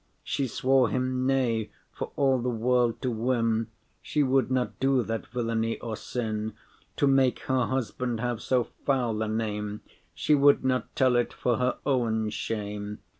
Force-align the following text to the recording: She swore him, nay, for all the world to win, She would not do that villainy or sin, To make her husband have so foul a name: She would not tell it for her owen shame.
She 0.23 0.47
swore 0.47 0.89
him, 0.89 1.27
nay, 1.27 1.69
for 1.91 2.11
all 2.15 2.41
the 2.41 2.49
world 2.49 3.03
to 3.03 3.11
win, 3.11 3.67
She 4.01 4.23
would 4.23 4.49
not 4.49 4.79
do 4.79 5.03
that 5.03 5.27
villainy 5.27 5.77
or 5.77 5.95
sin, 5.95 6.53
To 6.95 7.05
make 7.05 7.41
her 7.41 7.67
husband 7.67 8.19
have 8.19 8.41
so 8.41 8.63
foul 8.63 9.21
a 9.21 9.27
name: 9.27 9.81
She 10.15 10.33
would 10.33 10.65
not 10.65 10.95
tell 10.95 11.15
it 11.15 11.31
for 11.31 11.57
her 11.57 11.77
owen 11.85 12.31
shame. 12.31 12.97